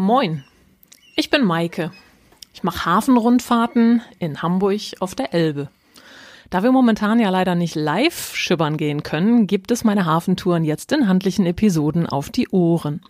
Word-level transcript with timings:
Moin, 0.00 0.44
ich 1.14 1.28
bin 1.28 1.44
Maike. 1.44 1.92
Ich 2.54 2.62
mache 2.62 2.86
Hafenrundfahrten 2.86 4.00
in 4.18 4.40
Hamburg 4.40 4.80
auf 5.00 5.14
der 5.14 5.34
Elbe. 5.34 5.68
Da 6.48 6.62
wir 6.62 6.72
momentan 6.72 7.20
ja 7.20 7.28
leider 7.28 7.54
nicht 7.54 7.74
live 7.74 8.34
schibbern 8.34 8.78
gehen 8.78 9.02
können, 9.02 9.46
gibt 9.46 9.70
es 9.70 9.84
meine 9.84 10.06
Hafentouren 10.06 10.64
jetzt 10.64 10.92
in 10.92 11.06
handlichen 11.06 11.44
Episoden 11.44 12.06
auf 12.06 12.30
die 12.30 12.48
Ohren. 12.48 13.02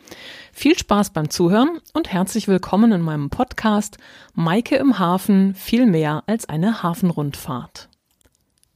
Viel 0.52 0.76
Spaß 0.76 1.10
beim 1.10 1.30
Zuhören 1.30 1.78
und 1.92 2.12
herzlich 2.12 2.48
willkommen 2.48 2.90
in 2.90 3.02
meinem 3.02 3.30
Podcast 3.30 3.98
Maike 4.34 4.74
im 4.74 4.98
Hafen 4.98 5.54
viel 5.54 5.86
mehr 5.86 6.24
als 6.26 6.48
eine 6.48 6.82
Hafenrundfahrt. 6.82 7.88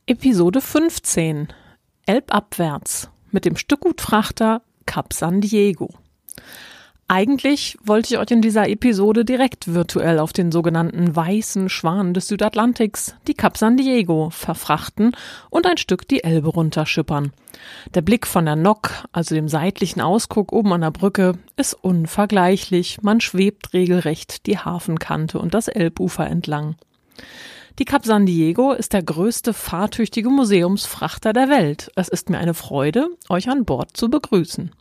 Episode 0.06 0.60
15 0.60 1.48
Elbabwärts 2.06 3.10
mit 3.32 3.44
dem 3.44 3.56
Stückgutfrachter 3.56 4.62
Cap 4.86 5.12
San 5.12 5.40
Diego. 5.40 5.90
Eigentlich 7.14 7.78
wollte 7.84 8.12
ich 8.12 8.18
euch 8.18 8.32
in 8.32 8.42
dieser 8.42 8.68
Episode 8.68 9.24
direkt 9.24 9.72
virtuell 9.72 10.18
auf 10.18 10.32
den 10.32 10.50
sogenannten 10.50 11.14
weißen 11.14 11.68
Schwan 11.68 12.12
des 12.12 12.26
Südatlantiks, 12.26 13.14
die 13.28 13.34
Cap 13.34 13.56
San 13.56 13.76
Diego, 13.76 14.30
verfrachten 14.30 15.12
und 15.48 15.64
ein 15.64 15.76
Stück 15.76 16.08
die 16.08 16.24
Elbe 16.24 16.48
runterschippern. 16.48 17.30
Der 17.94 18.02
Blick 18.02 18.26
von 18.26 18.46
der 18.46 18.56
Nock, 18.56 18.90
also 19.12 19.36
dem 19.36 19.46
seitlichen 19.46 20.02
Ausguck 20.02 20.52
oben 20.52 20.72
an 20.72 20.80
der 20.80 20.90
Brücke, 20.90 21.38
ist 21.56 21.74
unvergleichlich. 21.74 23.00
Man 23.02 23.20
schwebt 23.20 23.74
regelrecht 23.74 24.46
die 24.46 24.58
Hafenkante 24.58 25.38
und 25.38 25.54
das 25.54 25.68
Elbufer 25.68 26.26
entlang. 26.26 26.74
Die 27.78 27.84
Cap 27.84 28.04
San 28.04 28.26
Diego 28.26 28.72
ist 28.72 28.92
der 28.92 29.04
größte 29.04 29.52
fahrtüchtige 29.52 30.30
Museumsfrachter 30.30 31.32
der 31.32 31.48
Welt. 31.48 31.92
Es 31.94 32.08
ist 32.08 32.28
mir 32.28 32.38
eine 32.38 32.54
Freude, 32.54 33.06
euch 33.28 33.48
an 33.48 33.64
Bord 33.64 33.96
zu 33.96 34.10
begrüßen. 34.10 34.72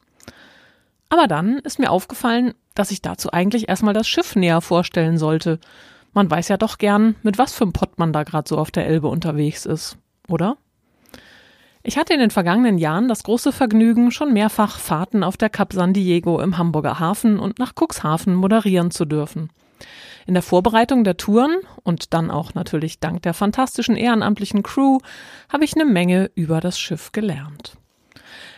Aber 1.14 1.28
dann 1.28 1.60
ist 1.60 1.78
mir 1.78 1.92
aufgefallen, 1.92 2.56
dass 2.74 2.90
ich 2.90 3.04
dazu 3.04 3.32
eigentlich 3.32 3.70
erstmal 3.70 3.94
das 3.94 4.08
Schiff 4.08 4.36
näher 4.36 4.62
vorstellen 4.62 5.20
sollte. 5.20 5.60
Man 6.12 6.32
weiß 6.32 6.48
ja 6.48 6.58
doch 6.58 6.80
gern, 6.80 7.14
mit 7.22 7.38
was 7.38 7.54
für 7.54 7.66
einem 7.66 7.72
Pott 7.72 8.00
man 8.00 8.12
da 8.12 8.24
gerade 8.24 8.50
so 8.50 8.58
auf 8.58 8.72
der 8.72 8.88
Elbe 8.88 9.10
unterwegs 9.10 9.68
ist, 9.68 10.00
oder? 10.28 10.58
Ich 11.84 12.00
hatte 12.00 12.16
in 12.16 12.20
den 12.20 12.32
vergangenen 12.32 12.80
Jahren 12.80 13.10
das 13.10 13.22
große 13.22 13.52
Vergnügen, 13.52 14.10
schon 14.10 14.34
mehrfach 14.34 14.80
Fahrten 14.80 15.24
auf 15.24 15.38
der 15.38 15.52
Cap 15.52 15.74
San 15.74 15.94
Diego 15.94 16.42
im 16.42 16.58
Hamburger 16.58 16.98
Hafen 17.00 17.38
und 17.38 17.60
nach 17.60 17.74
Cuxhaven 17.80 18.34
moderieren 18.34 18.90
zu 18.90 19.06
dürfen. 19.06 19.52
In 20.26 20.34
der 20.34 20.42
Vorbereitung 20.42 21.04
der 21.04 21.18
Touren 21.18 21.58
und 21.84 22.16
dann 22.16 22.32
auch 22.32 22.56
natürlich 22.56 23.00
dank 23.00 23.22
der 23.22 23.36
fantastischen 23.36 23.98
ehrenamtlichen 23.98 24.64
Crew 24.64 24.98
habe 25.48 25.64
ich 25.64 25.76
eine 25.76 25.86
Menge 25.86 26.32
über 26.34 26.60
das 26.60 26.80
Schiff 26.80 27.12
gelernt. 27.12 27.78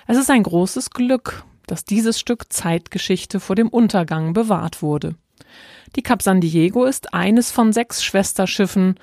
Es 0.07 0.17
ist 0.17 0.31
ein 0.31 0.43
großes 0.43 0.91
Glück, 0.91 1.43
dass 1.67 1.85
dieses 1.85 2.19
Stück 2.19 2.51
Zeitgeschichte 2.51 3.39
vor 3.39 3.55
dem 3.55 3.69
Untergang 3.69 4.33
bewahrt 4.33 4.81
wurde. 4.81 5.15
Die 5.95 6.03
Cap 6.03 6.21
San 6.21 6.41
Diego 6.41 6.85
ist 6.85 7.13
eines 7.13 7.51
von 7.51 7.71
sechs 7.71 8.03
Schwesterschiffen, 8.03 8.99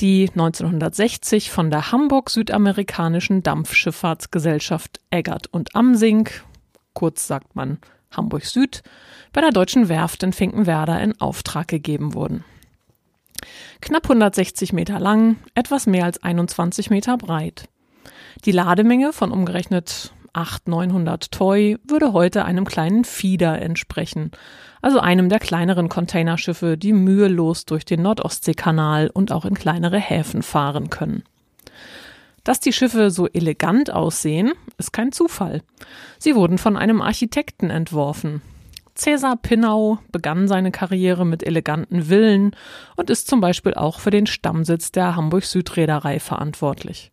die 0.00 0.28
1960 0.28 1.50
von 1.50 1.70
der 1.70 1.90
Hamburg-Südamerikanischen 1.90 3.42
Dampfschifffahrtsgesellschaft 3.42 5.00
Eggert 5.10 5.48
und 5.48 5.74
Amsink, 5.74 6.44
kurz 6.92 7.26
sagt 7.26 7.56
man 7.56 7.78
Hamburg 8.10 8.44
Süd, 8.44 8.82
bei 9.32 9.40
der 9.40 9.50
deutschen 9.50 9.88
Werft 9.88 10.22
in 10.22 10.32
Finkenwerder 10.32 11.00
in 11.00 11.20
Auftrag 11.20 11.68
gegeben 11.68 12.14
wurden. 12.14 12.44
Knapp 13.80 14.04
160 14.04 14.72
Meter 14.72 14.98
lang, 14.98 15.36
etwas 15.54 15.86
mehr 15.86 16.04
als 16.04 16.22
21 16.22 16.90
Meter 16.90 17.16
breit. 17.16 17.68
Die 18.44 18.52
Lademenge 18.52 19.12
von 19.12 19.32
umgerechnet 19.32 20.12
800, 20.38 20.68
900 20.68 21.32
Toy 21.32 21.78
würde 21.84 22.12
heute 22.12 22.44
einem 22.44 22.64
kleinen 22.64 23.04
Fieder 23.04 23.60
entsprechen, 23.60 24.30
also 24.80 25.00
einem 25.00 25.28
der 25.28 25.40
kleineren 25.40 25.88
Containerschiffe, 25.88 26.78
die 26.78 26.92
mühelos 26.92 27.64
durch 27.64 27.84
den 27.84 28.02
Nordostseekanal 28.02 29.10
und 29.12 29.32
auch 29.32 29.44
in 29.44 29.54
kleinere 29.54 29.98
Häfen 29.98 30.42
fahren 30.42 30.90
können. 30.90 31.24
Dass 32.44 32.60
die 32.60 32.72
Schiffe 32.72 33.10
so 33.10 33.26
elegant 33.26 33.92
aussehen, 33.92 34.52
ist 34.78 34.92
kein 34.92 35.10
Zufall. 35.10 35.60
Sie 36.18 36.36
wurden 36.36 36.58
von 36.58 36.76
einem 36.76 37.02
Architekten 37.02 37.70
entworfen. 37.70 38.40
Cäsar 38.94 39.36
Pinnau 39.36 39.98
begann 40.12 40.46
seine 40.46 40.70
Karriere 40.70 41.26
mit 41.26 41.42
eleganten 41.42 42.04
Villen 42.04 42.54
und 42.94 43.10
ist 43.10 43.28
zum 43.28 43.40
Beispiel 43.40 43.74
auch 43.74 43.98
für 43.98 44.10
den 44.10 44.26
Stammsitz 44.26 44.92
der 44.92 45.16
Hamburg-Süd-Reederei 45.16 46.20
verantwortlich. 46.20 47.10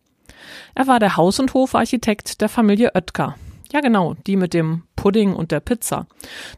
Er 0.74 0.86
war 0.86 0.98
der 0.98 1.16
Haus- 1.16 1.40
und 1.40 1.54
Hofarchitekt 1.54 2.40
der 2.40 2.48
Familie 2.48 2.92
Oetker. 2.94 3.36
Ja, 3.72 3.80
genau, 3.80 4.14
die 4.26 4.36
mit 4.36 4.54
dem 4.54 4.84
Pudding 4.94 5.34
und 5.34 5.50
der 5.50 5.60
Pizza, 5.60 6.06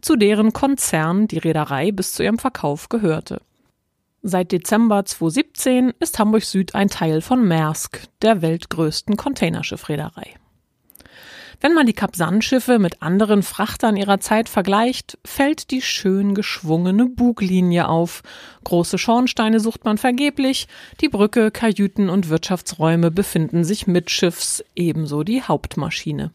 zu 0.00 0.16
deren 0.16 0.52
Konzern 0.52 1.26
die 1.26 1.38
Reederei 1.38 1.90
bis 1.90 2.12
zu 2.12 2.22
ihrem 2.22 2.38
Verkauf 2.38 2.88
gehörte. 2.88 3.40
Seit 4.22 4.52
Dezember 4.52 5.04
2017 5.04 5.94
ist 6.00 6.18
Hamburg 6.18 6.42
Süd 6.42 6.74
ein 6.74 6.88
Teil 6.88 7.20
von 7.20 7.46
Maersk, 7.46 8.02
der 8.20 8.42
weltgrößten 8.42 9.16
Containerschiffreederei. 9.16 10.34
Wenn 11.60 11.74
man 11.74 11.86
die 11.86 11.92
Kapsan-Schiffe 11.92 12.78
mit 12.78 13.02
anderen 13.02 13.42
Frachtern 13.42 13.96
ihrer 13.96 14.20
Zeit 14.20 14.48
vergleicht, 14.48 15.18
fällt 15.24 15.72
die 15.72 15.82
schön 15.82 16.34
geschwungene 16.34 17.06
Buglinie 17.06 17.88
auf. 17.88 18.22
Große 18.62 18.96
Schornsteine 18.96 19.58
sucht 19.58 19.84
man 19.84 19.98
vergeblich, 19.98 20.68
die 21.00 21.08
Brücke, 21.08 21.50
Kajüten 21.50 22.10
und 22.10 22.28
Wirtschaftsräume 22.28 23.10
befinden 23.10 23.64
sich 23.64 23.88
mittschiffs, 23.88 24.62
ebenso 24.76 25.24
die 25.24 25.42
Hauptmaschine. 25.42 26.30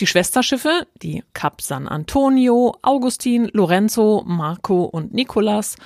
Die 0.00 0.08
Schwesterschiffe, 0.08 0.88
die 1.02 1.22
Cap 1.34 1.60
San 1.60 1.86
Antonio, 1.86 2.76
Augustin, 2.82 3.48
Lorenzo, 3.52 4.24
Marco 4.26 4.82
und 4.82 5.14
Nicolas, 5.14 5.76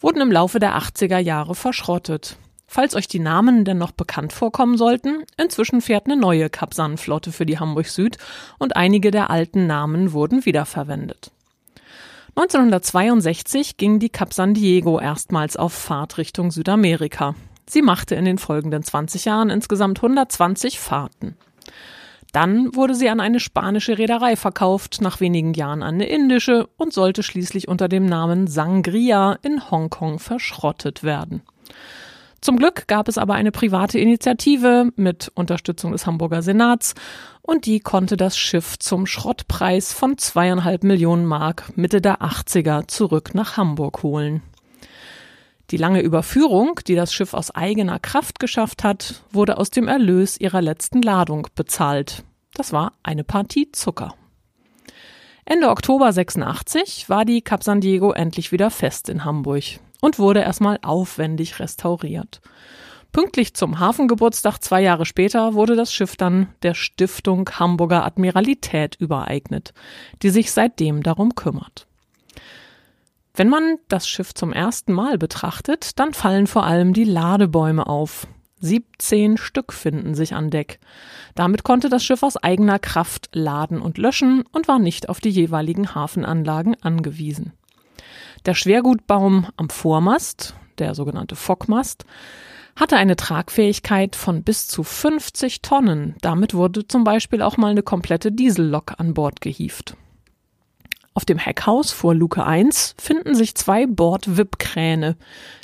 wurden 0.00 0.22
im 0.22 0.32
Laufe 0.32 0.58
der 0.58 0.78
80er 0.78 1.18
Jahre 1.18 1.54
verschrottet. 1.54 2.38
Falls 2.66 2.94
euch 2.94 3.08
die 3.08 3.20
Namen 3.20 3.64
denn 3.64 3.78
noch 3.78 3.92
bekannt 3.92 4.32
vorkommen 4.32 4.76
sollten, 4.76 5.24
inzwischen 5.36 5.80
fährt 5.80 6.06
eine 6.06 6.16
neue 6.16 6.50
Kapsan-Flotte 6.50 7.32
für 7.32 7.46
die 7.46 7.58
Hamburg 7.58 7.86
Süd 7.86 8.18
und 8.58 8.76
einige 8.76 9.10
der 9.10 9.30
alten 9.30 9.66
Namen 9.66 10.12
wurden 10.12 10.44
wiederverwendet. 10.44 11.30
1962 12.34 13.78
ging 13.78 13.98
die 13.98 14.10
Cap 14.10 14.34
San 14.34 14.52
Diego 14.52 14.98
erstmals 15.00 15.56
auf 15.56 15.72
Fahrt 15.72 16.18
Richtung 16.18 16.50
Südamerika. 16.50 17.34
Sie 17.66 17.82
machte 17.82 18.14
in 18.14 18.26
den 18.26 18.38
folgenden 18.38 18.82
20 18.82 19.24
Jahren 19.24 19.48
insgesamt 19.48 19.98
120 19.98 20.78
Fahrten. 20.78 21.36
Dann 22.32 22.74
wurde 22.74 22.94
sie 22.94 23.08
an 23.08 23.20
eine 23.20 23.40
spanische 23.40 23.96
Reederei 23.96 24.36
verkauft, 24.36 25.00
nach 25.00 25.20
wenigen 25.20 25.54
Jahren 25.54 25.82
an 25.82 25.94
eine 25.94 26.06
indische 26.06 26.68
und 26.76 26.92
sollte 26.92 27.22
schließlich 27.22 27.68
unter 27.68 27.88
dem 27.88 28.04
Namen 28.04 28.46
Sangria 28.46 29.38
in 29.40 29.70
Hongkong 29.70 30.18
verschrottet 30.18 31.02
werden. 31.02 31.40
Zum 32.46 32.58
Glück 32.58 32.86
gab 32.86 33.08
es 33.08 33.18
aber 33.18 33.34
eine 33.34 33.50
private 33.50 33.98
Initiative 33.98 34.92
mit 34.94 35.32
Unterstützung 35.34 35.90
des 35.90 36.06
Hamburger 36.06 36.42
Senats 36.42 36.94
und 37.42 37.66
die 37.66 37.80
konnte 37.80 38.16
das 38.16 38.38
Schiff 38.38 38.78
zum 38.78 39.04
Schrottpreis 39.06 39.92
von 39.92 40.16
zweieinhalb 40.16 40.84
Millionen 40.84 41.26
Mark 41.26 41.76
Mitte 41.76 42.00
der 42.00 42.22
80er 42.22 42.86
zurück 42.86 43.34
nach 43.34 43.56
Hamburg 43.56 44.04
holen. 44.04 44.44
Die 45.72 45.76
lange 45.76 46.02
Überführung, 46.02 46.78
die 46.86 46.94
das 46.94 47.12
Schiff 47.12 47.34
aus 47.34 47.50
eigener 47.50 47.98
Kraft 47.98 48.38
geschafft 48.38 48.84
hat, 48.84 49.24
wurde 49.32 49.58
aus 49.58 49.70
dem 49.70 49.88
Erlös 49.88 50.38
ihrer 50.38 50.62
letzten 50.62 51.02
Ladung 51.02 51.48
bezahlt. 51.56 52.22
Das 52.54 52.72
war 52.72 52.92
eine 53.02 53.24
Partie 53.24 53.72
Zucker. 53.72 54.14
Ende 55.44 55.68
Oktober 55.68 56.12
86 56.12 57.08
war 57.08 57.24
die 57.24 57.42
Cap 57.42 57.64
San 57.64 57.80
Diego 57.80 58.12
endlich 58.12 58.52
wieder 58.52 58.70
fest 58.70 59.08
in 59.08 59.24
Hamburg 59.24 59.80
und 60.00 60.18
wurde 60.18 60.40
erstmal 60.40 60.78
aufwendig 60.82 61.58
restauriert. 61.60 62.40
Pünktlich 63.12 63.54
zum 63.54 63.78
Hafengeburtstag 63.78 64.58
zwei 64.58 64.82
Jahre 64.82 65.06
später 65.06 65.54
wurde 65.54 65.74
das 65.74 65.92
Schiff 65.92 66.16
dann 66.16 66.48
der 66.62 66.74
Stiftung 66.74 67.48
Hamburger 67.50 68.04
Admiralität 68.04 68.96
übereignet, 68.96 69.72
die 70.22 70.30
sich 70.30 70.52
seitdem 70.52 71.02
darum 71.02 71.34
kümmert. 71.34 71.86
Wenn 73.34 73.48
man 73.48 73.76
das 73.88 74.08
Schiff 74.08 74.34
zum 74.34 74.52
ersten 74.52 74.92
Mal 74.92 75.18
betrachtet, 75.18 75.98
dann 75.98 76.14
fallen 76.14 76.46
vor 76.46 76.64
allem 76.64 76.92
die 76.92 77.04
Ladebäume 77.04 77.86
auf. 77.86 78.26
17 78.60 79.36
Stück 79.36 79.72
finden 79.72 80.14
sich 80.14 80.34
an 80.34 80.50
Deck. 80.50 80.78
Damit 81.34 81.62
konnte 81.62 81.90
das 81.90 82.02
Schiff 82.02 82.22
aus 82.22 82.36
eigener 82.38 82.78
Kraft 82.78 83.28
laden 83.34 83.80
und 83.80 83.98
löschen 83.98 84.44
und 84.52 84.68
war 84.68 84.78
nicht 84.78 85.08
auf 85.08 85.20
die 85.20 85.28
jeweiligen 85.28 85.94
Hafenanlagen 85.94 86.76
angewiesen. 86.82 87.52
Der 88.46 88.54
Schwergutbaum 88.54 89.48
am 89.56 89.68
Vormast, 89.70 90.54
der 90.78 90.94
sogenannte 90.94 91.34
Fockmast, 91.34 92.04
hatte 92.76 92.96
eine 92.96 93.16
Tragfähigkeit 93.16 94.14
von 94.14 94.44
bis 94.44 94.68
zu 94.68 94.84
50 94.84 95.62
Tonnen. 95.62 96.14
Damit 96.20 96.54
wurde 96.54 96.86
zum 96.86 97.02
Beispiel 97.02 97.42
auch 97.42 97.56
mal 97.56 97.72
eine 97.72 97.82
komplette 97.82 98.30
Diesellok 98.30 98.94
an 98.98 99.14
Bord 99.14 99.40
gehievt. 99.40 99.96
Auf 101.12 101.24
dem 101.24 101.38
Heckhaus 101.38 101.90
vor 101.90 102.14
Luke 102.14 102.44
1 102.44 102.94
finden 102.98 103.34
sich 103.34 103.56
zwei 103.56 103.84
Bord-Wippkräne, 103.86 105.16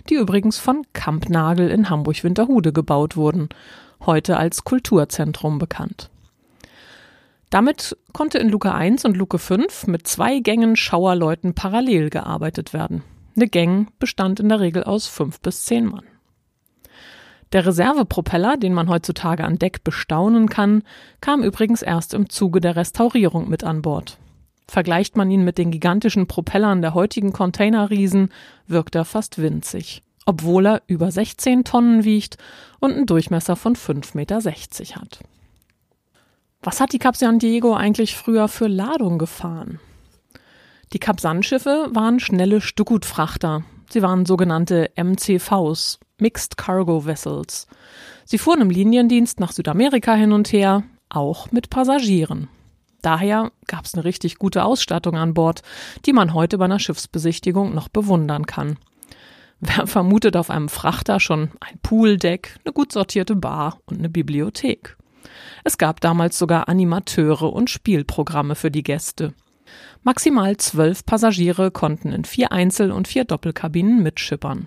die 0.08 0.14
übrigens 0.14 0.58
von 0.58 0.84
Kampnagel 0.92 1.70
in 1.70 1.88
Hamburg-Winterhude 1.88 2.72
gebaut 2.72 3.16
wurden, 3.16 3.50
heute 4.06 4.38
als 4.38 4.64
Kulturzentrum 4.64 5.60
bekannt. 5.60 6.10
Damit 7.52 7.98
konnte 8.14 8.38
in 8.38 8.48
Luke 8.48 8.72
1 8.72 9.04
und 9.04 9.14
Luke 9.14 9.38
5 9.38 9.86
mit 9.86 10.06
zwei 10.08 10.38
Gängen 10.38 10.74
Schauerleuten 10.74 11.52
parallel 11.52 12.08
gearbeitet 12.08 12.72
werden. 12.72 13.02
Eine 13.36 13.46
Gang 13.46 13.88
bestand 13.98 14.40
in 14.40 14.48
der 14.48 14.60
Regel 14.60 14.84
aus 14.84 15.06
fünf 15.06 15.38
bis 15.40 15.66
zehn 15.66 15.84
Mann. 15.84 16.06
Der 17.52 17.66
Reservepropeller, 17.66 18.56
den 18.56 18.72
man 18.72 18.88
heutzutage 18.88 19.44
an 19.44 19.58
Deck 19.58 19.84
bestaunen 19.84 20.48
kann, 20.48 20.82
kam 21.20 21.42
übrigens 21.42 21.82
erst 21.82 22.14
im 22.14 22.30
Zuge 22.30 22.62
der 22.62 22.74
Restaurierung 22.74 23.50
mit 23.50 23.64
an 23.64 23.82
Bord. 23.82 24.16
Vergleicht 24.66 25.18
man 25.18 25.30
ihn 25.30 25.44
mit 25.44 25.58
den 25.58 25.70
gigantischen 25.70 26.26
Propellern 26.26 26.80
der 26.80 26.94
heutigen 26.94 27.34
Containerriesen, 27.34 28.30
wirkt 28.66 28.94
er 28.94 29.04
fast 29.04 29.36
winzig, 29.36 30.02
obwohl 30.24 30.66
er 30.66 30.82
über 30.86 31.10
16 31.10 31.64
Tonnen 31.64 32.04
wiegt 32.04 32.38
und 32.80 32.92
einen 32.92 33.04
Durchmesser 33.04 33.56
von 33.56 33.76
5,60 33.76 34.16
Meter 34.16 34.40
hat. 35.02 35.20
Was 36.64 36.80
hat 36.80 36.92
die 36.92 37.00
Cap 37.00 37.16
San 37.16 37.40
Diego 37.40 37.74
eigentlich 37.74 38.16
früher 38.16 38.46
für 38.46 38.68
Ladung 38.68 39.18
gefahren? 39.18 39.80
Die 40.92 41.00
Cap 41.00 41.18
San-Schiffe 41.18 41.88
waren 41.90 42.20
schnelle 42.20 42.60
Stückgutfrachter. 42.60 43.64
Sie 43.90 44.00
waren 44.00 44.26
sogenannte 44.26 44.90
MCVs, 44.94 45.98
Mixed 46.18 46.56
Cargo 46.56 47.04
Vessels. 47.04 47.66
Sie 48.24 48.38
fuhren 48.38 48.60
im 48.60 48.70
Liniendienst 48.70 49.40
nach 49.40 49.50
Südamerika 49.50 50.14
hin 50.14 50.30
und 50.30 50.52
her, 50.52 50.84
auch 51.08 51.50
mit 51.50 51.68
Passagieren. 51.68 52.48
Daher 53.00 53.50
gab 53.66 53.84
es 53.84 53.94
eine 53.94 54.04
richtig 54.04 54.38
gute 54.38 54.64
Ausstattung 54.64 55.16
an 55.16 55.34
Bord, 55.34 55.62
die 56.06 56.12
man 56.12 56.32
heute 56.32 56.58
bei 56.58 56.66
einer 56.66 56.78
Schiffsbesichtigung 56.78 57.74
noch 57.74 57.88
bewundern 57.88 58.46
kann. 58.46 58.78
Wer 59.58 59.88
vermutet 59.88 60.36
auf 60.36 60.48
einem 60.48 60.68
Frachter 60.68 61.18
schon 61.18 61.50
ein 61.58 61.80
Pooldeck, 61.82 62.60
eine 62.64 62.72
gut 62.72 62.92
sortierte 62.92 63.34
Bar 63.34 63.80
und 63.86 63.98
eine 63.98 64.08
Bibliothek? 64.08 64.96
Es 65.64 65.78
gab 65.78 66.00
damals 66.00 66.38
sogar 66.38 66.68
Animateure 66.68 67.52
und 67.52 67.70
Spielprogramme 67.70 68.54
für 68.54 68.70
die 68.70 68.82
Gäste. 68.82 69.34
Maximal 70.02 70.56
zwölf 70.56 71.06
Passagiere 71.06 71.70
konnten 71.70 72.12
in 72.12 72.24
vier 72.24 72.52
Einzel- 72.52 72.92
und 72.92 73.08
vier 73.08 73.24
Doppelkabinen 73.24 74.02
mitschippern. 74.02 74.66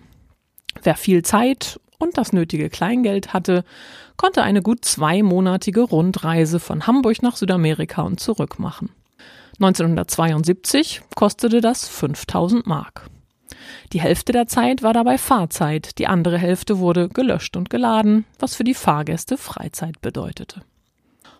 Wer 0.81 0.95
viel 0.95 1.23
Zeit 1.23 1.79
und 1.99 2.17
das 2.17 2.33
nötige 2.33 2.69
Kleingeld 2.69 3.33
hatte, 3.33 3.63
konnte 4.17 4.43
eine 4.43 4.61
gut 4.61 4.85
zweimonatige 4.85 5.81
Rundreise 5.81 6.59
von 6.59 6.87
Hamburg 6.87 7.21
nach 7.21 7.35
Südamerika 7.35 8.01
und 8.01 8.19
zurück 8.19 8.59
machen. 8.59 8.89
1972 9.59 11.01
kostete 11.15 11.61
das 11.61 11.87
5000 11.87 12.67
Mark. 12.67 13.09
Die 13.93 14.01
Hälfte 14.01 14.31
der 14.31 14.47
Zeit 14.47 14.83
war 14.83 14.93
dabei 14.93 15.17
Fahrzeit, 15.17 15.97
die 15.97 16.07
andere 16.07 16.37
Hälfte 16.37 16.79
wurde 16.79 17.09
gelöscht 17.09 17.55
und 17.55 17.69
geladen, 17.69 18.25
was 18.39 18.55
für 18.55 18.63
die 18.63 18.73
Fahrgäste 18.73 19.37
Freizeit 19.37 20.01
bedeutete. 20.01 20.61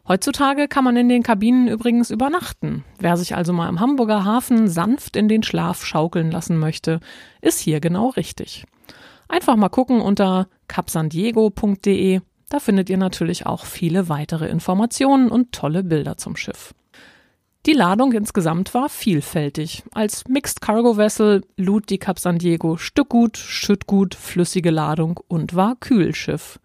Heutzutage 0.07 0.68
kann 0.68 0.84
man 0.84 0.98
in 0.98 1.10
den 1.10 1.24
Kabinen 1.24 1.68
übrigens 1.68 2.12
übernachten. 2.12 2.84
Wer 3.00 3.18
sich 3.18 3.36
also 3.36 3.54
mal 3.54 3.68
im 3.69 3.80
Hamburger 3.80 4.24
Hafen 4.24 4.68
sanft 4.68 5.16
in 5.16 5.28
den 5.28 5.42
Schlaf 5.42 5.84
schaukeln 5.84 6.30
lassen 6.30 6.57
möchte, 6.57 7.00
ist 7.42 7.60
hier 7.60 7.80
genau 7.80 8.10
richtig. 8.10 8.66
Einfach 9.28 9.56
mal 9.56 9.69
gucken 9.69 10.01
unter 10.01 10.48
capsandiego.de. 10.68 12.22
Da 12.50 12.60
findet 12.60 12.92
ihr 12.92 12.98
natürlich 12.98 13.48
auch 13.48 13.66
viele 13.66 14.08
weitere 14.08 14.48
Informationen 14.48 15.30
und 15.30 15.51
tolle 15.51 15.84
Bilder 15.84 16.18
zum 16.18 16.36
Schiff. 16.36 16.75
Die 17.66 17.74
Ladung 17.74 18.12
insgesamt 18.12 18.76
war 18.76 18.90
vielfältig. 18.90 19.84
Als 19.92 20.28
Mixed 20.28 20.62
Cargo 20.62 20.98
Vessel 20.98 21.44
lud 21.58 21.90
die 21.90 21.98
Cap 21.98 22.20
San 22.20 22.38
Diego 22.38 22.78
Stückgut, 22.78 23.38
Schüttgut, 23.38 24.14
flüssige 24.14 24.70
Ladung 24.70 25.20
und 25.28 25.56
war 25.56 25.76
Kühlschiff. 25.76 26.60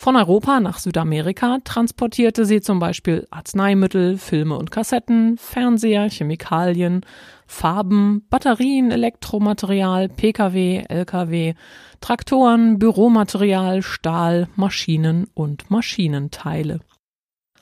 Von 0.00 0.14
Europa 0.14 0.60
nach 0.60 0.78
Südamerika 0.78 1.58
transportierte 1.64 2.44
sie 2.44 2.60
zum 2.60 2.78
Beispiel 2.78 3.26
Arzneimittel, 3.32 4.16
Filme 4.16 4.56
und 4.56 4.70
Kassetten, 4.70 5.36
Fernseher, 5.38 6.08
Chemikalien, 6.08 7.00
Farben, 7.48 8.24
Batterien, 8.30 8.92
Elektromaterial, 8.92 10.08
Pkw, 10.08 10.84
Lkw, 10.88 11.54
Traktoren, 12.00 12.78
Büromaterial, 12.78 13.82
Stahl, 13.82 14.46
Maschinen 14.54 15.26
und 15.34 15.68
Maschinenteile. 15.68 16.78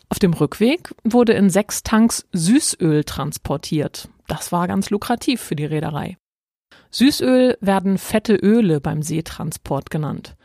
Auf 0.08 0.18
dem 0.18 0.34
Rückweg 0.34 0.94
wurde 1.04 1.32
in 1.32 1.50
sechs 1.50 1.82
Tanks 1.82 2.26
Süßöl 2.32 3.04
transportiert. 3.04 4.08
Das 4.28 4.52
war 4.52 4.68
ganz 4.68 4.90
lukrativ 4.90 5.40
für 5.40 5.56
die 5.56 5.64
Reederei. 5.64 6.16
Süßöl 6.90 7.58
werden 7.60 7.98
fette 7.98 8.34
Öle 8.36 8.80
beim 8.80 9.02
Seetransport 9.02 9.90
genannt. 9.90 10.36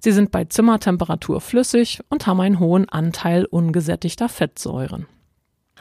Sie 0.00 0.12
sind 0.12 0.30
bei 0.30 0.44
Zimmertemperatur 0.44 1.40
flüssig 1.40 2.00
und 2.08 2.26
haben 2.26 2.40
einen 2.40 2.58
hohen 2.58 2.88
Anteil 2.88 3.44
ungesättigter 3.44 4.28
Fettsäuren. 4.28 5.06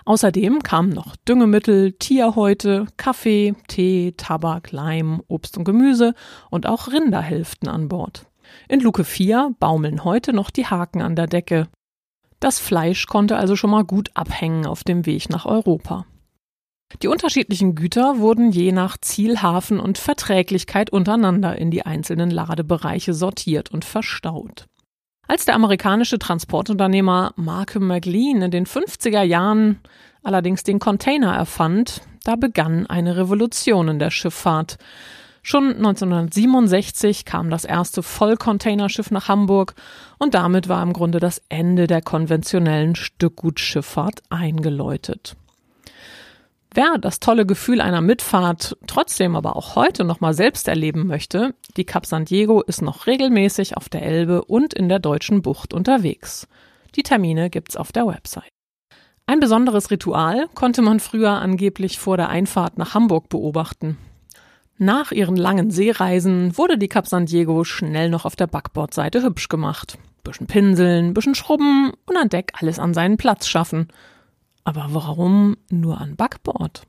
Außerdem 0.05 0.61
kamen 0.63 0.89
noch 0.89 1.15
Düngemittel, 1.15 1.93
Tierhäute, 1.93 2.87
Kaffee, 2.97 3.55
Tee, 3.67 4.13
Tabak, 4.17 4.71
Leim, 4.71 5.21
Obst 5.27 5.57
und 5.57 5.65
Gemüse 5.65 6.13
und 6.49 6.67
auch 6.67 6.91
Rinderhälften 6.91 7.69
an 7.69 7.87
Bord. 7.87 8.25
In 8.67 8.79
Luke 8.79 9.03
4 9.03 9.55
baumeln 9.59 10.03
heute 10.03 10.33
noch 10.33 10.49
die 10.49 10.65
Haken 10.65 11.01
an 11.01 11.15
der 11.15 11.27
Decke. 11.27 11.67
Das 12.39 12.59
Fleisch 12.59 13.07
konnte 13.07 13.37
also 13.37 13.55
schon 13.55 13.69
mal 13.69 13.83
gut 13.83 14.11
abhängen 14.13 14.65
auf 14.65 14.83
dem 14.83 15.05
Weg 15.05 15.29
nach 15.29 15.45
Europa. 15.45 16.05
Die 17.01 17.07
unterschiedlichen 17.07 17.75
Güter 17.75 18.17
wurden 18.17 18.51
je 18.51 18.71
nach 18.71 18.97
Zielhafen 18.97 19.79
und 19.79 19.97
Verträglichkeit 19.97 20.89
untereinander 20.89 21.55
in 21.57 21.69
die 21.69 21.85
einzelnen 21.85 22.31
Ladebereiche 22.31 23.13
sortiert 23.13 23.69
und 23.71 23.85
verstaut. 23.85 24.65
Als 25.27 25.45
der 25.45 25.53
amerikanische 25.53 26.17
Transportunternehmer 26.17 27.33
Markham 27.35 27.85
McLean 27.85 28.41
in 28.41 28.49
den 28.49 28.65
50er 28.65 29.21
Jahren 29.21 29.79
allerdings 30.23 30.63
den 30.63 30.79
Container 30.79 31.35
erfand, 31.35 32.01
da 32.23 32.35
begann 32.35 32.87
eine 32.87 33.15
Revolution 33.15 33.89
in 33.89 33.99
der 33.99 34.09
Schifffahrt. 34.09 34.77
Schon 35.51 35.77
1967 35.77 37.25
kam 37.25 37.49
das 37.49 37.65
erste 37.65 38.03
Vollcontainerschiff 38.03 39.09
nach 39.09 39.29
Hamburg 39.29 39.73
und 40.19 40.35
damit 40.35 40.69
war 40.69 40.83
im 40.83 40.93
Grunde 40.93 41.19
das 41.19 41.41
Ende 41.49 41.87
der 41.87 42.03
konventionellen 42.03 42.95
Stückgutschifffahrt 42.95 44.21
eingeläutet. 44.29 45.35
Wer 46.71 46.99
das 46.99 47.19
tolle 47.19 47.47
Gefühl 47.47 47.81
einer 47.81 48.01
Mitfahrt 48.01 48.77
trotzdem 48.85 49.35
aber 49.35 49.55
auch 49.55 49.75
heute 49.75 50.03
noch 50.03 50.21
mal 50.21 50.35
selbst 50.35 50.67
erleben 50.67 51.07
möchte, 51.07 51.55
die 51.77 51.85
Cap 51.85 52.05
San 52.05 52.25
Diego 52.25 52.61
ist 52.61 52.83
noch 52.83 53.07
regelmäßig 53.07 53.75
auf 53.75 53.89
der 53.89 54.03
Elbe 54.03 54.45
und 54.45 54.75
in 54.75 54.87
der 54.87 54.99
deutschen 54.99 55.41
Bucht 55.41 55.73
unterwegs. 55.73 56.47
Die 56.95 57.01
Termine 57.01 57.49
gibt's 57.49 57.75
auf 57.75 57.91
der 57.91 58.05
Website. 58.05 58.51
Ein 59.25 59.39
besonderes 59.39 59.89
Ritual 59.89 60.47
konnte 60.53 60.83
man 60.83 60.99
früher 60.99 61.31
angeblich 61.31 61.97
vor 61.97 62.17
der 62.17 62.29
Einfahrt 62.29 62.77
nach 62.77 62.93
Hamburg 62.93 63.29
beobachten. 63.29 63.97
Nach 64.79 65.11
ihren 65.11 65.35
langen 65.35 65.69
Seereisen 65.69 66.57
wurde 66.57 66.79
die 66.79 66.87
Cap 66.87 67.05
San 67.05 67.27
Diego 67.27 67.63
schnell 67.63 68.09
noch 68.09 68.25
auf 68.25 68.35
der 68.35 68.47
Backbordseite 68.47 69.21
hübsch 69.21 69.49
gemacht. 69.49 69.99
Bisschen 70.23 70.47
pinseln, 70.47 71.13
bisschen 71.13 71.35
schrubben 71.35 71.91
und 72.07 72.17
an 72.17 72.29
Deck 72.29 72.53
alles 72.59 72.79
an 72.79 72.95
seinen 72.95 73.17
Platz 73.17 73.47
schaffen– 73.47 73.89
aber 74.69 74.85
warum 74.89 75.57
nur 75.71 75.99
an 75.99 76.15
Backbord? 76.15 76.83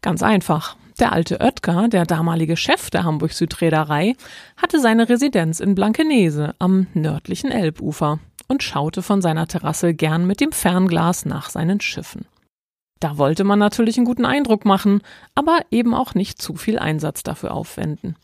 Ganz 0.00 0.22
einfach. 0.22 0.76
Der 1.00 1.10
alte 1.10 1.40
Oetker, 1.40 1.88
der 1.88 2.06
damalige 2.06 2.56
Chef 2.56 2.88
der 2.88 3.02
Hamburg 3.02 3.32
Südreederei, 3.32 4.14
hatte 4.56 4.80
seine 4.80 5.08
Residenz 5.08 5.58
in 5.58 5.74
Blankenese 5.74 6.54
am 6.60 6.86
nördlichen 6.94 7.50
Elbufer 7.50 8.20
und 8.46 8.62
schaute 8.62 9.02
von 9.02 9.22
seiner 9.22 9.48
Terrasse 9.48 9.92
gern 9.92 10.24
mit 10.26 10.40
dem 10.40 10.52
Fernglas 10.52 11.24
nach 11.24 11.50
seinen 11.50 11.80
Schiffen. 11.80 12.26
Da 13.00 13.18
wollte 13.18 13.44
man 13.44 13.58
natürlich 13.58 13.96
einen 13.96 14.06
guten 14.06 14.24
Eindruck 14.24 14.64
machen, 14.64 15.02
aber 15.34 15.60
eben 15.70 15.94
auch 15.94 16.14
nicht 16.14 16.40
zu 16.40 16.54
viel 16.56 16.78
Einsatz 16.78 17.22
dafür 17.22 17.52
aufwenden 17.52 18.16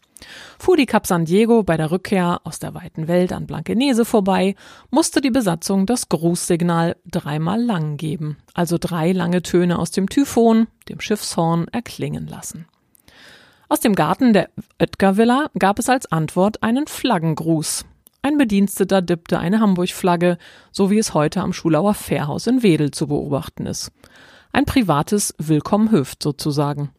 fuhr 0.59 0.77
die 0.77 0.87
Cap 0.87 1.07
San 1.07 1.25
Diego 1.25 1.63
bei 1.63 1.77
der 1.77 1.91
Rückkehr 1.91 2.41
aus 2.45 2.59
der 2.59 2.75
weiten 2.75 3.09
Welt 3.09 3.33
an 3.33 3.47
Blankenese 3.47 4.05
vorbei, 4.05 4.55
musste 4.91 5.21
die 5.21 5.31
Besatzung 5.31 5.87
das 5.87 6.09
Grußsignal 6.09 6.97
dreimal 7.07 7.63
lang 7.63 7.97
geben, 7.97 8.37
also 8.55 8.77
drei 8.79 9.13
lange 9.13 9.43
Töne 9.43 9.79
aus 9.79 9.91
dem 9.91 10.09
Typhon, 10.09 10.69
dem 10.89 11.01
Schiffshorn, 11.01 11.69
erklingen 11.69 12.27
lassen. 12.27 12.67
Aus 13.69 13.81
dem 13.81 13.95
Garten 13.95 14.33
der 14.33 14.51
Oetker 14.79 15.17
Villa 15.17 15.49
gab 15.59 15.79
es 15.79 15.89
als 15.89 16.11
Antwort 16.13 16.63
einen 16.63 16.87
Flaggengruß. 16.87 17.87
Ein 18.21 18.39
Bediensteter 18.39 19.03
dippte 19.03 19.39
eine 19.39 19.61
Hamburg-Flagge, 19.61 20.39
so 20.71 20.91
wie 20.91 20.99
es 20.99 21.15
heute 21.15 21.41
am 21.41 21.53
Schulauer 21.53 21.95
Fährhaus 21.95 22.47
in 22.47 22.63
Wedel 22.63 22.91
zu 22.93 23.09
beobachten 23.09 23.67
ist. 23.67 23.91
Ein 24.55 24.67
privates 24.67 25.35
Willkommen 25.39 25.91
Höft 25.91 26.23
sozusagen. 26.23 26.91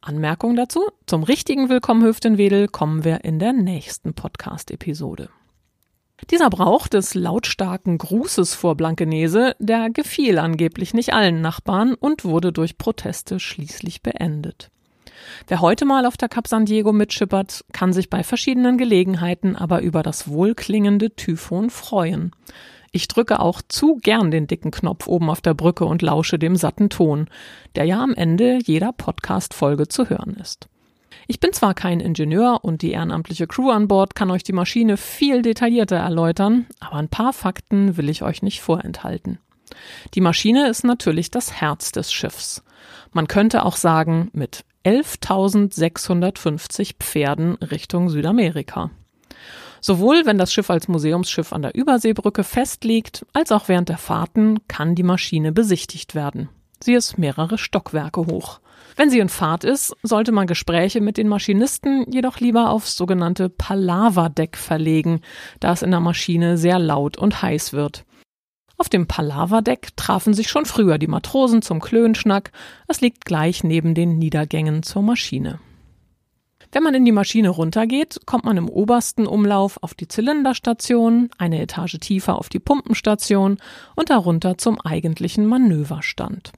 Anmerkung 0.00 0.56
dazu? 0.56 0.80
Zum 1.06 1.22
richtigen 1.22 1.68
Willkommen 1.68 2.02
Hüftenwedel 2.02 2.66
kommen 2.66 3.04
wir 3.04 3.22
in 3.22 3.38
der 3.38 3.52
nächsten 3.52 4.12
Podcast-Episode. 4.12 5.28
Dieser 6.32 6.50
Brauch 6.50 6.88
des 6.88 7.14
lautstarken 7.14 7.96
Grußes 7.96 8.56
vor 8.56 8.74
Blankenese, 8.74 9.54
der 9.60 9.90
gefiel 9.90 10.40
angeblich 10.40 10.94
nicht 10.94 11.14
allen 11.14 11.40
Nachbarn 11.40 11.94
und 11.94 12.24
wurde 12.24 12.52
durch 12.52 12.76
Proteste 12.76 13.38
schließlich 13.38 14.02
beendet. 14.02 14.72
Wer 15.46 15.60
heute 15.60 15.84
mal 15.84 16.06
auf 16.06 16.16
der 16.16 16.28
Cap 16.28 16.48
San 16.48 16.64
Diego 16.66 16.92
mitschippert, 16.92 17.66
kann 17.72 17.92
sich 17.92 18.10
bei 18.10 18.24
verschiedenen 18.24 18.78
Gelegenheiten 18.78 19.54
aber 19.54 19.82
über 19.82 20.02
das 20.02 20.26
wohlklingende 20.26 21.14
Typhon 21.14 21.70
freuen. 21.70 22.32
Ich 22.90 23.08
drücke 23.08 23.40
auch 23.40 23.62
zu 23.66 23.96
gern 23.96 24.30
den 24.30 24.46
dicken 24.46 24.70
Knopf 24.70 25.06
oben 25.06 25.30
auf 25.30 25.40
der 25.40 25.54
Brücke 25.54 25.84
und 25.84 26.02
lausche 26.02 26.38
dem 26.38 26.56
satten 26.56 26.90
Ton, 26.90 27.28
der 27.76 27.84
ja 27.84 28.02
am 28.02 28.14
Ende 28.14 28.58
jeder 28.64 28.92
Podcast-Folge 28.92 29.88
zu 29.88 30.08
hören 30.08 30.36
ist. 30.40 30.68
Ich 31.26 31.40
bin 31.40 31.52
zwar 31.52 31.74
kein 31.74 32.00
Ingenieur 32.00 32.60
und 32.62 32.80
die 32.80 32.92
ehrenamtliche 32.92 33.46
Crew 33.46 33.70
an 33.70 33.88
Bord 33.88 34.14
kann 34.14 34.30
euch 34.30 34.44
die 34.44 34.54
Maschine 34.54 34.96
viel 34.96 35.42
detaillierter 35.42 35.96
erläutern, 35.96 36.64
aber 36.80 36.96
ein 36.96 37.08
paar 37.08 37.34
Fakten 37.34 37.98
will 37.98 38.08
ich 38.08 38.22
euch 38.22 38.40
nicht 38.42 38.62
vorenthalten. 38.62 39.38
Die 40.14 40.22
Maschine 40.22 40.68
ist 40.68 40.84
natürlich 40.84 41.30
das 41.30 41.52
Herz 41.52 41.92
des 41.92 42.10
Schiffs. 42.12 42.64
Man 43.12 43.28
könnte 43.28 43.64
auch 43.64 43.76
sagen, 43.76 44.30
mit 44.32 44.64
11.650 44.84 46.94
Pferden 46.98 47.56
Richtung 47.56 48.08
Südamerika. 48.08 48.90
Sowohl 49.80 50.26
wenn 50.26 50.38
das 50.38 50.52
Schiff 50.52 50.70
als 50.70 50.88
Museumsschiff 50.88 51.52
an 51.52 51.62
der 51.62 51.74
Überseebrücke 51.74 52.44
festliegt, 52.44 53.24
als 53.32 53.52
auch 53.52 53.68
während 53.68 53.88
der 53.88 53.98
Fahrten 53.98 54.60
kann 54.68 54.94
die 54.94 55.02
Maschine 55.02 55.52
besichtigt 55.52 56.14
werden. 56.14 56.48
Sie 56.80 56.94
ist 56.94 57.18
mehrere 57.18 57.58
Stockwerke 57.58 58.26
hoch. 58.26 58.60
Wenn 58.96 59.10
sie 59.10 59.18
in 59.20 59.28
Fahrt 59.28 59.64
ist, 59.64 59.94
sollte 60.02 60.32
man 60.32 60.46
Gespräche 60.46 61.00
mit 61.00 61.18
den 61.18 61.28
Maschinisten 61.28 62.10
jedoch 62.10 62.40
lieber 62.40 62.70
aufs 62.70 62.96
sogenannte 62.96 63.48
Palaverdeck 63.48 64.56
verlegen, 64.56 65.20
da 65.60 65.72
es 65.72 65.82
in 65.82 65.90
der 65.90 66.00
Maschine 66.00 66.58
sehr 66.58 66.78
laut 66.78 67.16
und 67.16 67.42
heiß 67.42 67.72
wird. 67.72 68.04
Auf 68.76 68.88
dem 68.88 69.06
Palaverdeck 69.06 69.96
trafen 69.96 70.34
sich 70.34 70.48
schon 70.48 70.64
früher 70.64 70.98
die 70.98 71.08
Matrosen 71.08 71.62
zum 71.62 71.80
Klönschnack. 71.80 72.52
Es 72.86 73.00
liegt 73.00 73.24
gleich 73.24 73.64
neben 73.64 73.94
den 73.94 74.18
Niedergängen 74.18 74.84
zur 74.84 75.02
Maschine. 75.02 75.58
Wenn 76.70 76.82
man 76.82 76.94
in 76.94 77.04
die 77.06 77.12
Maschine 77.12 77.48
runtergeht, 77.48 78.20
kommt 78.26 78.44
man 78.44 78.58
im 78.58 78.68
obersten 78.68 79.26
Umlauf 79.26 79.82
auf 79.82 79.94
die 79.94 80.06
Zylinderstation, 80.06 81.30
eine 81.38 81.62
Etage 81.62 81.98
tiefer 81.98 82.38
auf 82.38 82.50
die 82.50 82.58
Pumpenstation 82.58 83.56
und 83.96 84.10
darunter 84.10 84.58
zum 84.58 84.78
eigentlichen 84.80 85.46
Manöverstand. 85.46 86.52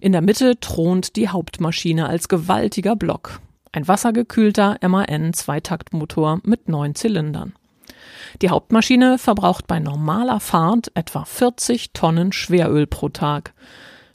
In 0.00 0.12
der 0.12 0.22
Mitte 0.22 0.58
thront 0.58 1.16
die 1.16 1.28
Hauptmaschine 1.28 2.08
als 2.08 2.28
gewaltiger 2.28 2.96
Block. 2.96 3.40
Ein 3.72 3.86
wassergekühlter 3.86 4.78
MAN 4.86 5.32
Zweitaktmotor 5.34 6.40
mit 6.42 6.68
neun 6.68 6.94
Zylindern. 6.94 7.52
Die 8.40 8.48
Hauptmaschine 8.48 9.18
verbraucht 9.18 9.66
bei 9.66 9.78
normaler 9.78 10.40
Fahrt 10.40 10.90
etwa 10.94 11.24
40 11.24 11.92
Tonnen 11.92 12.32
Schweröl 12.32 12.86
pro 12.86 13.10
Tag. 13.10 13.52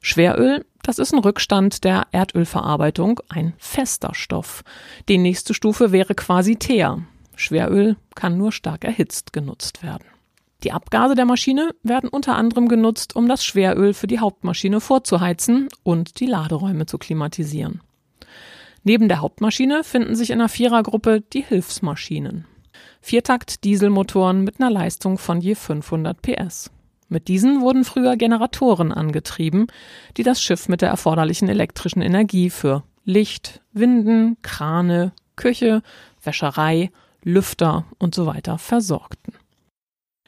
Schweröl, 0.01 0.65
das 0.85 0.99
ist 0.99 1.13
ein 1.13 1.19
Rückstand 1.19 1.83
der 1.83 2.07
Erdölverarbeitung, 2.11 3.19
ein 3.27 3.53
fester 3.57 4.13
Stoff. 4.13 4.63
Die 5.09 5.17
nächste 5.17 5.55
Stufe 5.55 5.91
wäre 5.91 6.13
quasi 6.13 6.57
Teer. 6.57 7.03
Schweröl 7.35 7.97
kann 8.13 8.37
nur 8.37 8.51
stark 8.51 8.83
erhitzt 8.83 9.33
genutzt 9.33 9.81
werden. 9.81 10.05
Die 10.63 10.71
Abgase 10.71 11.15
der 11.15 11.25
Maschine 11.25 11.71
werden 11.81 12.09
unter 12.09 12.35
anderem 12.35 12.67
genutzt, 12.67 13.15
um 13.15 13.27
das 13.27 13.43
Schweröl 13.43 13.93
für 13.93 14.07
die 14.07 14.19
Hauptmaschine 14.19 14.79
vorzuheizen 14.79 15.69
und 15.83 16.19
die 16.19 16.27
Laderäume 16.27 16.85
zu 16.85 16.99
klimatisieren. 16.99 17.81
Neben 18.83 19.07
der 19.07 19.21
Hauptmaschine 19.21 19.83
finden 19.83 20.15
sich 20.15 20.29
in 20.29 20.37
der 20.37 20.49
Vierergruppe 20.49 21.21
die 21.21 21.43
Hilfsmaschinen. 21.43 22.45
Viertakt-Dieselmotoren 23.01 24.43
mit 24.43 24.59
einer 24.59 24.69
Leistung 24.69 25.17
von 25.17 25.41
je 25.41 25.55
500 25.55 26.21
PS. 26.21 26.71
Mit 27.07 27.27
diesen 27.27 27.61
wurden 27.61 27.85
früher 27.85 28.15
Generatoren 28.17 28.91
angetrieben, 28.91 29.67
die 30.17 30.23
das 30.23 30.41
Schiff 30.41 30.67
mit 30.67 30.81
der 30.81 30.89
erforderlichen 30.89 31.49
elektrischen 31.49 32.01
Energie 32.01 32.49
für 32.49 32.83
Licht, 33.03 33.61
Winden, 33.73 34.37
Krane, 34.41 35.13
Küche, 35.35 35.83
Wäscherei, 36.23 36.91
Lüfter 37.23 37.85
und 37.99 38.15
so 38.15 38.25
weiter 38.25 38.57
versorgten. 38.57 39.33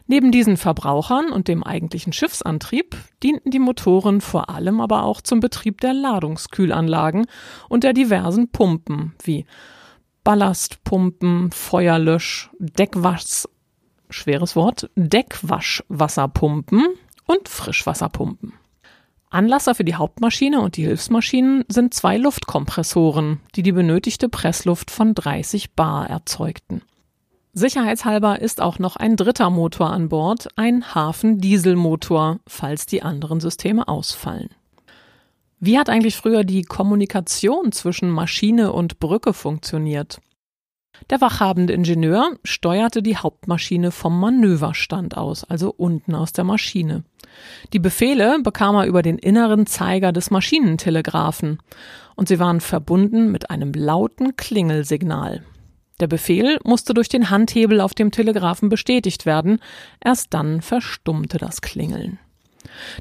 Neben 0.05 0.31
diesen 0.31 0.55
Verbrauchern 0.55 1.31
und 1.31 1.50
dem 1.50 1.63
eigentlichen 1.63 2.13
Schiffsantrieb 2.13 2.96
dienten 3.22 3.51
die 3.51 3.60
Motoren 3.60 4.22
vor 4.22 4.50
allem 4.50 4.79
aber 4.79 5.03
auch 5.03 5.19
zum 5.19 5.41
Betrieb 5.41 5.81
der 5.81 5.93
Ladungskühlanlagen 5.93 7.25
und 7.67 7.84
der 7.84 7.91
diversen 7.91 8.50
Pumpen 8.50 9.15
wie 9.24 9.46
Ballastpumpen, 10.24 11.51
Feuerlösch, 11.51 12.50
Deckwasch, 12.60 13.48
schweres 14.09 14.55
Wort, 14.55 14.89
Deckwaschwasserpumpen 14.95 16.85
und 17.25 17.49
Frischwasserpumpen. 17.49 18.53
Anlasser 19.29 19.75
für 19.75 19.83
die 19.83 19.95
Hauptmaschine 19.95 20.61
und 20.61 20.77
die 20.77 20.85
Hilfsmaschinen 20.85 21.65
sind 21.67 21.93
zwei 21.93 22.17
Luftkompressoren, 22.17 23.41
die 23.55 23.63
die 23.63 23.73
benötigte 23.73 24.29
Pressluft 24.29 24.89
von 24.89 25.13
30 25.13 25.73
Bar 25.73 26.09
erzeugten. 26.09 26.81
Sicherheitshalber 27.51 28.39
ist 28.39 28.61
auch 28.61 28.79
noch 28.79 28.95
ein 28.95 29.15
dritter 29.15 29.49
Motor 29.49 29.89
an 29.89 30.09
Bord, 30.09 30.47
ein 30.55 30.93
Hafen-Dieselmotor, 30.93 32.39
falls 32.47 32.85
die 32.85 33.01
anderen 33.01 33.39
Systeme 33.39 33.87
ausfallen. 33.87 34.49
Wie 35.59 35.79
hat 35.79 35.89
eigentlich 35.89 36.15
früher 36.15 36.43
die 36.43 36.61
Kommunikation 36.61 37.71
zwischen 37.71 38.11
Maschine 38.11 38.71
und 38.71 38.99
Brücke 38.99 39.33
funktioniert? 39.33 40.21
Der 41.09 41.21
wachhabende 41.21 41.73
Ingenieur 41.73 42.35
steuerte 42.43 43.01
die 43.01 43.17
Hauptmaschine 43.17 43.91
vom 43.91 44.19
Manöverstand 44.19 45.15
aus, 45.15 45.43
also 45.43 45.73
unten 45.75 46.15
aus 46.15 46.33
der 46.33 46.43
Maschine. 46.43 47.03
Die 47.73 47.79
Befehle 47.79 48.39
bekam 48.43 48.75
er 48.75 48.85
über 48.85 49.01
den 49.01 49.17
inneren 49.17 49.67
Zeiger 49.67 50.11
des 50.11 50.31
Maschinentelegraphen 50.31 51.59
und 52.15 52.27
sie 52.27 52.39
waren 52.39 52.61
verbunden 52.61 53.31
mit 53.31 53.49
einem 53.49 53.73
lauten 53.73 54.35
Klingelsignal. 54.35 55.43
Der 55.99 56.07
Befehl 56.07 56.59
musste 56.63 56.93
durch 56.93 57.09
den 57.09 57.29
Handhebel 57.29 57.81
auf 57.81 57.93
dem 57.93 58.11
Telegraphen 58.11 58.69
bestätigt 58.69 59.25
werden, 59.25 59.59
erst 59.99 60.33
dann 60.33 60.61
verstummte 60.61 61.37
das 61.37 61.61
Klingeln. 61.61 62.19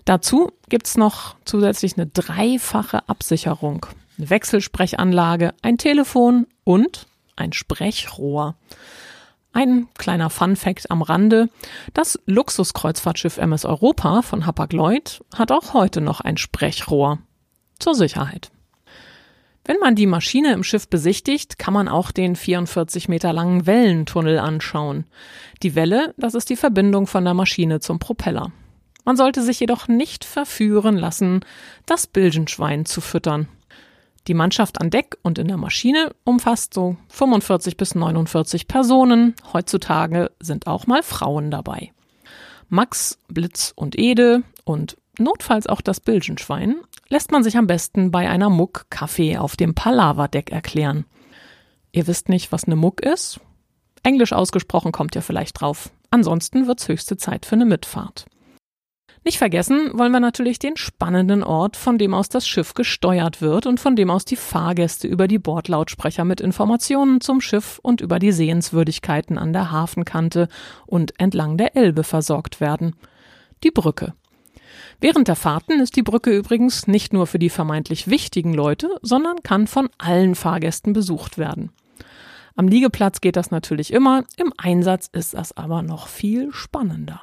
Dazu 0.04 0.52
gibt's 0.68 0.96
noch 0.96 1.36
zusätzlich 1.44 1.96
eine 1.96 2.06
dreifache 2.06 3.08
Absicherung, 3.08 3.86
eine 4.16 4.30
Wechselsprechanlage, 4.30 5.52
ein 5.60 5.76
Telefon 5.76 6.46
und 6.64 7.06
ein 7.37 7.52
Sprechrohr. 7.52 8.57
Ein 9.52 9.88
kleiner 9.97 10.28
Fun-Fact 10.28 10.90
am 10.90 11.02
Rande: 11.02 11.49
Das 11.95 12.19
Luxuskreuzfahrtschiff 12.26 13.38
MS 13.38 13.64
Europa 13.64 14.23
von 14.23 14.47
Hapag-Lloyd 14.47 15.23
hat 15.35 15.52
auch 15.52 15.73
heute 15.73 16.00
noch 16.00 16.21
ein 16.21 16.37
Sprechrohr 16.37 17.19
zur 17.78 17.95
Sicherheit. 17.95 18.50
Wenn 19.64 19.78
man 19.81 19.97
die 19.97 20.07
Maschine 20.07 20.52
im 20.52 20.62
Schiff 20.62 20.88
besichtigt, 20.88 21.59
kann 21.59 21.75
man 21.75 21.88
auch 21.88 22.12
den 22.12 22.37
44 22.37 23.09
Meter 23.09 23.33
langen 23.33 23.66
Wellentunnel 23.66 24.38
anschauen. 24.38 25.07
Die 25.62 25.75
Welle, 25.75 26.14
das 26.16 26.35
ist 26.35 26.50
die 26.50 26.57
Verbindung 26.57 27.09
von 27.09 27.25
der 27.25 27.35
Maschine 27.35 27.81
zum 27.81 27.99
Propeller. 27.99 28.52
Man 29.05 29.16
sollte 29.16 29.43
sich 29.43 29.59
jedoch 29.59 29.88
nicht 29.88 30.25
verführen 30.25 30.97
lassen, 30.97 31.40
das 31.85 32.07
Bilgenschwein 32.07 32.87
zu 32.87 33.00
füttern. 33.00 33.49
Die 34.28 34.35
Mannschaft 34.35 34.80
an 34.80 34.90
Deck 34.90 35.16
und 35.23 35.38
in 35.38 35.49
der 35.49 35.56
Maschine 35.56 36.11
umfasst 36.25 36.75
so 36.75 36.97
45 37.09 37.76
bis 37.76 37.95
49 37.95 38.66
Personen. 38.66 39.35
Heutzutage 39.52 40.33
sind 40.40 40.66
auch 40.66 40.87
mal 40.87 41.02
Frauen 41.02 41.50
dabei. 41.50 41.92
Max, 42.68 43.18
Blitz 43.28 43.73
und 43.76 43.97
Ede 43.97 44.42
und 44.64 44.97
notfalls 45.18 45.68
auch 45.68 45.80
das 45.80 46.00
Bilgenschwein 46.00 46.76
lässt 47.09 47.30
man 47.30 47.45
sich 47.45 47.56
am 47.56 47.68
besten 47.68 48.11
bei 48.11 48.28
einer 48.28 48.50
Muck 48.50 48.87
Kaffee 48.90 49.38
auf 49.38 49.54
dem 49.54 49.75
Palaverdeck 49.75 50.50
erklären. 50.50 51.04
Ihr 51.92 52.09
wisst 52.09 52.28
nicht, 52.28 52.50
was 52.50 52.64
eine 52.64 52.76
Muck 52.76 53.00
ist? 53.00 53.40
Englisch 54.02 54.33
ausgesprochen 54.33 54.90
kommt 54.90 55.14
ihr 55.14 55.23
vielleicht 55.23 55.61
drauf. 55.61 55.90
Ansonsten 56.11 56.66
wird's 56.66 56.88
höchste 56.88 57.16
Zeit 57.16 57.47
für 57.47 57.54
eine 57.54 57.64
Mitfahrt. 57.64 58.26
Nicht 59.26 59.38
vergessen 59.38 59.90
wollen 59.99 60.12
wir 60.12 60.21
natürlich 60.21 60.61
den 60.61 60.76
spannenden 60.76 61.42
Ort, 61.42 61.76
von 61.76 61.99
dem 61.99 62.14
aus 62.14 62.28
das 62.28 62.47
Schiff 62.47 62.75
gesteuert 62.75 63.40
wird 63.40 63.66
und 63.66 63.80
von 63.80 63.97
dem 63.97 64.09
aus 64.09 64.25
die 64.25 64.37
Fahrgäste 64.37 65.09
über 65.09 65.26
die 65.26 65.40
Bordlautsprecher 65.40 66.25
mit 66.25 66.40
Informationen 66.40 67.21
zum 67.21 67.40
Schiff 67.40 67.80
und 67.83 68.00
über 68.00 68.21
die 68.21 68.30
Sehenswürdigkeiten 68.30 69.37
an 69.37 69.52
der 69.52 69.73
Hafenkante 69.73 70.47
und 70.87 71.18
entlang 71.18 71.56
der 71.56 71.75
Elbe 71.75 72.04
versorgt 72.04 72.61
werden. 72.61 72.95
Die 73.64 73.73
Brücke. 73.73 74.14
Während 75.00 75.26
der 75.26 75.35
Fahrten 75.35 75.80
ist 75.80 75.97
die 75.97 76.04
Brücke 76.04 76.30
übrigens 76.30 76.87
nicht 76.87 77.12
nur 77.12 77.26
für 77.26 77.40
die 77.40 77.50
vermeintlich 77.50 78.09
wichtigen 78.09 78.54
Leute, 78.54 78.90
sondern 79.02 79.42
kann 79.42 79.66
von 79.66 79.88
allen 79.99 80.37
Fahrgästen 80.37 80.92
besucht 80.92 81.37
werden. 81.37 81.73
Am 82.54 82.68
Liegeplatz 82.68 83.21
geht 83.21 83.35
das 83.35 83.50
natürlich 83.50 83.92
immer, 83.92 84.23
im 84.37 84.52
Einsatz 84.56 85.11
ist 85.12 85.35
das 85.35 85.56
aber 85.56 85.83
noch 85.83 86.06
viel 86.06 86.52
spannender. 86.52 87.23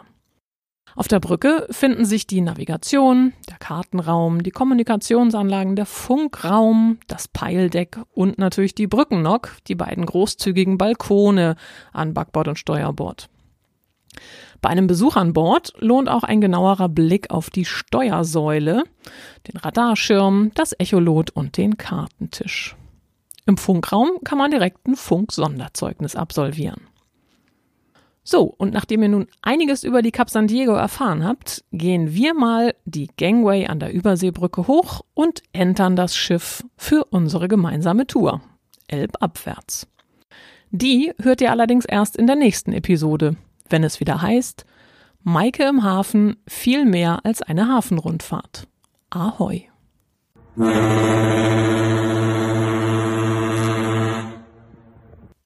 Auf 0.96 1.08
der 1.08 1.20
Brücke 1.20 1.68
finden 1.72 2.06
sich 2.06 2.28
die 2.28 2.42
Navigation, 2.42 3.34
der 3.50 3.58
Kartenraum, 3.58 4.44
die 4.44 4.52
Kommunikationsanlagen, 4.52 5.76
der 5.76 5.88
Funkraum, 5.88 7.00
das 7.08 7.28
Peildeck 7.28 8.00
und 8.14 8.38
natürlich 8.38 8.76
die 8.76 8.88
Brückennok, 8.88 9.58
die 9.68 9.76
beiden 9.76 10.06
großzügigen 10.06 10.78
Balkone 10.78 11.56
an 11.92 12.14
Backbord 12.14 12.48
und 12.48 12.60
Steuerbord. 12.60 13.30
Bei 14.62 14.70
einem 14.70 14.88
Besuch 14.88 15.16
an 15.18 15.34
Bord 15.34 15.74
lohnt 15.80 16.08
auch 16.08 16.24
ein 16.24 16.40
genauerer 16.40 16.88
Blick 16.88 17.32
auf 17.32 17.50
die 17.50 17.66
Steuersäule, 17.66 18.84
den 19.48 19.58
Radarschirm, 19.58 20.52
das 20.54 20.74
Echolot 20.74 21.32
und 21.32 21.58
den 21.58 21.78
Kartentisch. 21.78 22.76
Im 23.46 23.58
Funkraum 23.58 24.20
kann 24.24 24.38
man 24.38 24.52
direkt 24.52 24.88
ein 24.88 24.96
Funk-Sonderzeugnis 24.96 26.16
absolvieren. 26.16 26.82
So, 28.24 28.44
und 28.44 28.74
nachdem 28.74 29.04
ihr 29.04 29.10
nun 29.10 29.28
einiges 29.42 29.84
über 29.84 30.02
die 30.02 30.12
Cap 30.12 30.30
San 30.30 30.48
Diego 30.48 30.74
erfahren 30.74 31.26
habt, 31.26 31.64
gehen 31.72 32.14
wir 32.14 32.34
mal 32.34 32.74
die 32.86 33.10
Gangway 33.18 33.68
an 33.68 33.80
der 33.80 33.94
Überseebrücke 33.94 34.68
hoch 34.68 35.02
und 35.14 35.44
entern 35.52 35.96
das 35.96 36.16
Schiff 36.16 36.64
für 36.78 37.04
unsere 37.06 37.50
gemeinsame 37.50 38.08
Tour. 38.08 38.42
Elbabwärts. 38.88 39.88
Die 40.72 41.14
hört 41.22 41.42
ihr 41.42 41.52
allerdings 41.52 41.86
erst 41.86 42.16
in 42.16 42.28
der 42.28 42.36
nächsten 42.36 42.72
Episode, 42.74 43.36
wenn 43.70 43.84
es 43.84 44.00
wieder 44.00 44.22
heißt, 44.22 44.66
Maike 45.22 45.64
im 45.64 45.84
Hafen 45.84 46.38
viel 46.48 46.86
mehr 46.86 47.20
als 47.24 47.42
eine 47.42 47.68
Hafenrundfahrt. 47.68 48.68
Ahoi. 49.10 49.70